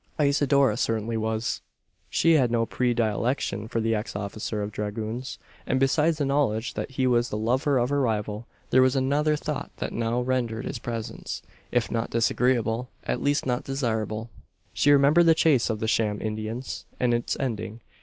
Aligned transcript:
Isidora 0.19 0.77
certainly 0.77 1.15
was. 1.15 1.61
She 2.09 2.31
had 2.33 2.49
no 2.49 2.65
predilection 2.65 3.67
for 3.67 3.79
the 3.79 3.93
ex 3.93 4.15
officer 4.15 4.63
of 4.63 4.71
dragoons; 4.71 5.37
and 5.67 5.79
besides 5.79 6.17
the 6.17 6.25
knowledge 6.25 6.73
that 6.73 6.89
he 6.89 7.05
was 7.05 7.29
the 7.29 7.37
lover 7.37 7.77
of 7.77 7.91
her 7.91 8.01
rival, 8.01 8.47
there 8.71 8.81
was 8.81 8.95
another 8.95 9.35
thought 9.35 9.69
that 9.77 9.93
now 9.93 10.19
rendered 10.21 10.65
his 10.65 10.79
presence, 10.79 11.43
if 11.71 11.91
not 11.91 12.09
disagreeable, 12.09 12.89
at 13.03 13.21
least 13.21 13.45
not 13.45 13.63
desirable. 13.63 14.31
She 14.73 14.89
remembered 14.91 15.27
the 15.27 15.35
chase 15.35 15.69
of 15.69 15.79
the 15.79 15.87
sham 15.87 16.19
Indians, 16.19 16.85
and 16.99 17.13
its 17.13 17.37
ending. 17.39 17.81